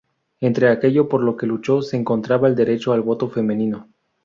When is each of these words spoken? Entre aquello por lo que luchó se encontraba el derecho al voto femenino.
Entre 0.39 0.69
aquello 0.69 1.07
por 1.07 1.21
lo 1.21 1.37
que 1.37 1.45
luchó 1.45 1.83
se 1.83 1.95
encontraba 1.95 2.47
el 2.47 2.55
derecho 2.55 2.91
al 2.91 3.01
voto 3.01 3.29
femenino. 3.29 3.87